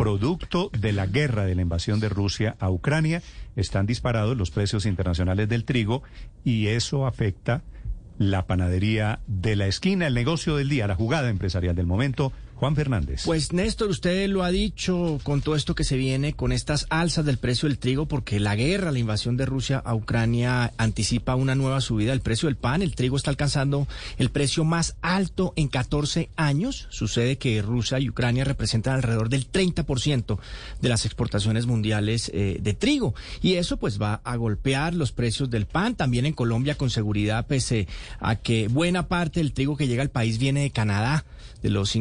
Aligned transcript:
producto 0.00 0.70
de 0.72 0.94
la 0.94 1.06
guerra 1.06 1.44
de 1.44 1.54
la 1.54 1.60
invasión 1.60 2.00
de 2.00 2.08
Rusia 2.08 2.56
a 2.58 2.70
Ucrania, 2.70 3.20
están 3.54 3.84
disparados 3.84 4.34
los 4.34 4.50
precios 4.50 4.86
internacionales 4.86 5.46
del 5.46 5.66
trigo 5.66 6.02
y 6.42 6.68
eso 6.68 7.06
afecta 7.06 7.64
la 8.16 8.46
panadería 8.46 9.20
de 9.26 9.56
la 9.56 9.66
esquina, 9.66 10.06
el 10.06 10.14
negocio 10.14 10.56
del 10.56 10.70
día, 10.70 10.86
la 10.86 10.94
jugada 10.94 11.28
empresarial 11.28 11.74
del 11.76 11.84
momento. 11.84 12.32
Juan 12.60 12.76
Fernández. 12.76 13.22
Pues 13.24 13.54
Néstor, 13.54 13.88
usted 13.88 14.28
lo 14.28 14.44
ha 14.44 14.50
dicho 14.50 15.18
con 15.22 15.40
todo 15.40 15.56
esto 15.56 15.74
que 15.74 15.82
se 15.82 15.96
viene, 15.96 16.34
con 16.34 16.52
estas 16.52 16.84
alzas 16.90 17.24
del 17.24 17.38
precio 17.38 17.70
del 17.70 17.78
trigo, 17.78 18.04
porque 18.04 18.38
la 18.38 18.54
guerra, 18.54 18.92
la 18.92 18.98
invasión 18.98 19.38
de 19.38 19.46
Rusia 19.46 19.78
a 19.78 19.94
Ucrania 19.94 20.74
anticipa 20.76 21.36
una 21.36 21.54
nueva 21.54 21.80
subida 21.80 22.10
del 22.10 22.20
precio 22.20 22.48
del 22.48 22.56
pan. 22.56 22.82
El 22.82 22.94
trigo 22.94 23.16
está 23.16 23.30
alcanzando 23.30 23.88
el 24.18 24.28
precio 24.28 24.64
más 24.64 24.96
alto 25.00 25.54
en 25.56 25.68
14 25.68 26.28
años. 26.36 26.86
Sucede 26.90 27.38
que 27.38 27.62
Rusia 27.62 27.98
y 27.98 28.10
Ucrania 28.10 28.44
representan 28.44 28.96
alrededor 28.96 29.30
del 29.30 29.50
30% 29.50 30.38
de 30.82 30.88
las 30.90 31.06
exportaciones 31.06 31.64
mundiales 31.64 32.30
eh, 32.34 32.58
de 32.60 32.74
trigo. 32.74 33.14
Y 33.40 33.54
eso 33.54 33.78
pues 33.78 33.98
va 33.98 34.20
a 34.22 34.36
golpear 34.36 34.94
los 34.94 35.12
precios 35.12 35.48
del 35.48 35.64
pan. 35.64 35.94
También 35.94 36.26
en 36.26 36.34
Colombia 36.34 36.74
con 36.74 36.90
seguridad, 36.90 37.46
pese 37.46 37.88
a 38.18 38.36
que 38.36 38.68
buena 38.68 39.08
parte 39.08 39.40
del 39.40 39.54
trigo 39.54 39.78
que 39.78 39.88
llega 39.88 40.02
al 40.02 40.10
país 40.10 40.36
viene 40.36 40.60
de 40.60 40.70
Canadá 40.70 41.24
de 41.62 41.70
los 41.70 41.96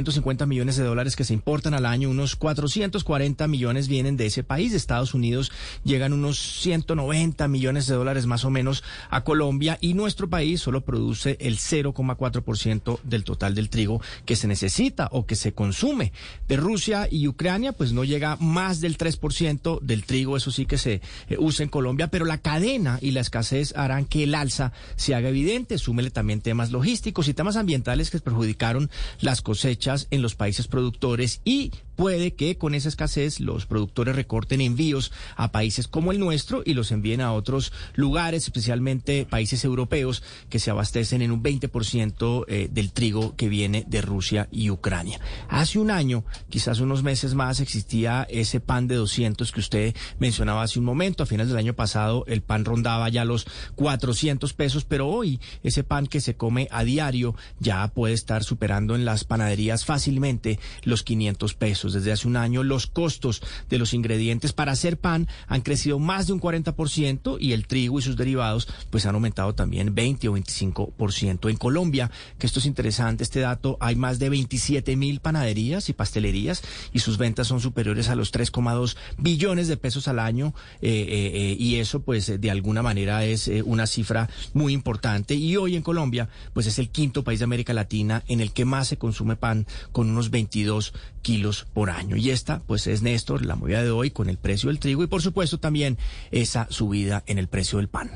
650 0.00 0.46
millones 0.46 0.76
de 0.76 0.84
dólares 0.84 1.14
que 1.14 1.24
se 1.24 1.34
importan 1.34 1.74
al 1.74 1.84
año, 1.84 2.08
unos 2.08 2.36
440 2.36 3.46
millones 3.48 3.88
vienen 3.88 4.16
de 4.16 4.26
ese 4.26 4.42
país. 4.42 4.72
De 4.72 4.78
Estados 4.78 5.14
Unidos 5.14 5.52
llegan 5.84 6.12
unos 6.12 6.38
190 6.38 7.46
millones 7.48 7.86
de 7.86 7.94
dólares 7.94 8.26
más 8.26 8.44
o 8.44 8.50
menos 8.50 8.82
a 9.10 9.24
Colombia 9.24 9.78
y 9.80 9.94
nuestro 9.94 10.30
país 10.30 10.60
solo 10.60 10.80
produce 10.82 11.36
el 11.40 11.58
0,4% 11.58 13.00
del 13.02 13.24
total 13.24 13.54
del 13.54 13.68
trigo 13.68 14.00
que 14.24 14.36
se 14.36 14.48
necesita 14.48 15.08
o 15.12 15.26
que 15.26 15.36
se 15.36 15.52
consume. 15.52 16.12
De 16.48 16.56
Rusia 16.56 17.06
y 17.10 17.28
Ucrania, 17.28 17.72
pues 17.72 17.92
no 17.92 18.04
llega 18.04 18.36
más 18.36 18.80
del 18.80 18.96
3% 18.96 19.80
del 19.80 20.04
trigo, 20.04 20.36
eso 20.36 20.50
sí 20.50 20.66
que 20.66 20.78
se 20.78 21.02
eh, 21.28 21.36
usa 21.38 21.64
en 21.64 21.68
Colombia, 21.68 22.08
pero 22.08 22.24
la 22.24 22.38
cadena 22.38 22.98
y 23.02 23.10
la 23.10 23.20
escasez 23.20 23.74
harán 23.76 24.06
que 24.06 24.24
el 24.24 24.34
alza 24.34 24.72
se 24.96 25.14
haga 25.14 25.28
evidente. 25.28 25.78
Súmele 25.78 26.10
también 26.10 26.40
temas 26.40 26.70
logísticos 26.70 27.28
y 27.28 27.34
temas 27.34 27.56
ambientales 27.56 28.10
que 28.10 28.20
perjudicaron 28.20 28.90
las 29.20 29.42
cosechas 29.42 29.89
en 30.10 30.22
los 30.22 30.34
países 30.34 30.68
productores 30.68 31.40
y 31.44 31.72
puede 32.00 32.32
que 32.32 32.56
con 32.56 32.74
esa 32.74 32.88
escasez 32.88 33.40
los 33.40 33.66
productores 33.66 34.16
recorten 34.16 34.62
envíos 34.62 35.12
a 35.36 35.52
países 35.52 35.86
como 35.86 36.12
el 36.12 36.18
nuestro 36.18 36.62
y 36.64 36.72
los 36.72 36.92
envíen 36.92 37.20
a 37.20 37.34
otros 37.34 37.74
lugares, 37.92 38.44
especialmente 38.44 39.26
países 39.26 39.66
europeos 39.66 40.22
que 40.48 40.60
se 40.60 40.70
abastecen 40.70 41.20
en 41.20 41.30
un 41.30 41.42
20% 41.42 42.46
eh, 42.48 42.70
del 42.72 42.92
trigo 42.92 43.36
que 43.36 43.50
viene 43.50 43.84
de 43.86 44.00
Rusia 44.00 44.48
y 44.50 44.70
Ucrania. 44.70 45.20
Hace 45.50 45.78
un 45.78 45.90
año, 45.90 46.24
quizás 46.48 46.80
unos 46.80 47.02
meses 47.02 47.34
más, 47.34 47.60
existía 47.60 48.26
ese 48.30 48.60
pan 48.60 48.88
de 48.88 48.94
200 48.94 49.52
que 49.52 49.60
usted 49.60 49.94
mencionaba 50.18 50.62
hace 50.62 50.78
un 50.78 50.86
momento. 50.86 51.22
A 51.22 51.26
finales 51.26 51.50
del 51.50 51.58
año 51.58 51.74
pasado 51.74 52.24
el 52.28 52.40
pan 52.40 52.64
rondaba 52.64 53.10
ya 53.10 53.26
los 53.26 53.46
400 53.74 54.54
pesos, 54.54 54.86
pero 54.86 55.06
hoy 55.06 55.38
ese 55.62 55.84
pan 55.84 56.06
que 56.06 56.22
se 56.22 56.34
come 56.34 56.66
a 56.70 56.82
diario 56.82 57.34
ya 57.58 57.86
puede 57.88 58.14
estar 58.14 58.42
superando 58.42 58.94
en 58.94 59.04
las 59.04 59.24
panaderías 59.24 59.84
fácilmente 59.84 60.58
los 60.84 61.02
500 61.02 61.52
pesos. 61.52 61.89
Desde 61.92 62.12
hace 62.12 62.28
un 62.28 62.36
año 62.36 62.62
los 62.62 62.86
costos 62.86 63.42
de 63.68 63.78
los 63.78 63.94
ingredientes 63.94 64.52
para 64.52 64.72
hacer 64.72 64.98
pan 64.98 65.28
han 65.46 65.62
crecido 65.62 65.98
más 65.98 66.26
de 66.26 66.32
un 66.32 66.40
40% 66.40 67.36
y 67.40 67.52
el 67.52 67.66
trigo 67.66 67.98
y 67.98 68.02
sus 68.02 68.16
derivados 68.16 68.68
pues 68.90 69.06
han 69.06 69.14
aumentado 69.14 69.54
también 69.54 69.94
20 69.94 70.28
o 70.28 70.36
25%. 70.36 71.50
En 71.50 71.56
Colombia, 71.56 72.10
que 72.38 72.46
esto 72.46 72.58
es 72.58 72.66
interesante, 72.66 73.24
este 73.24 73.40
dato, 73.40 73.76
hay 73.80 73.96
más 73.96 74.18
de 74.18 74.28
27 74.28 74.96
mil 74.96 75.20
panaderías 75.20 75.88
y 75.88 75.92
pastelerías 75.92 76.62
y 76.92 77.00
sus 77.00 77.18
ventas 77.18 77.46
son 77.46 77.60
superiores 77.60 78.08
a 78.08 78.14
los 78.14 78.32
3,2 78.32 78.96
billones 79.18 79.68
de 79.68 79.76
pesos 79.76 80.08
al 80.08 80.18
año 80.18 80.54
eh, 80.80 80.90
eh, 80.90 81.30
eh, 81.34 81.56
y 81.58 81.76
eso 81.76 82.00
pues 82.02 82.40
de 82.40 82.50
alguna 82.50 82.82
manera 82.82 83.24
es 83.24 83.50
una 83.64 83.86
cifra 83.86 84.28
muy 84.52 84.72
importante 84.72 85.34
y 85.34 85.56
hoy 85.56 85.76
en 85.76 85.82
Colombia 85.82 86.28
pues 86.52 86.66
es 86.66 86.78
el 86.78 86.90
quinto 86.90 87.24
país 87.24 87.40
de 87.40 87.44
América 87.44 87.72
Latina 87.72 88.22
en 88.28 88.40
el 88.40 88.52
que 88.52 88.64
más 88.64 88.88
se 88.88 88.96
consume 88.96 89.36
pan 89.36 89.66
con 89.92 90.10
unos 90.10 90.30
22 90.30 90.92
kilos 91.22 91.66
por 91.74 91.90
año. 91.90 92.16
Y 92.16 92.30
esta, 92.30 92.60
pues 92.66 92.86
es 92.86 93.02
Néstor, 93.02 93.44
la 93.44 93.56
movida 93.56 93.82
de 93.82 93.90
hoy 93.90 94.10
con 94.10 94.28
el 94.28 94.38
precio 94.38 94.68
del 94.68 94.78
trigo 94.78 95.04
y 95.04 95.06
por 95.06 95.22
supuesto 95.22 95.58
también 95.58 95.98
esa 96.30 96.66
subida 96.70 97.22
en 97.26 97.38
el 97.38 97.48
precio 97.48 97.78
del 97.78 97.88
pan. 97.88 98.08